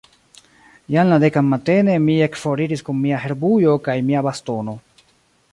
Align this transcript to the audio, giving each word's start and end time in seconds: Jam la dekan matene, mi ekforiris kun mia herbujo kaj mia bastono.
Jam 0.95 1.11
la 1.13 1.19
dekan 1.23 1.45
matene, 1.51 1.99
mi 2.07 2.17
ekforiris 2.29 2.83
kun 2.89 2.99
mia 3.05 3.23
herbujo 3.27 3.79
kaj 3.89 3.97
mia 4.09 4.29
bastono. 4.31 4.79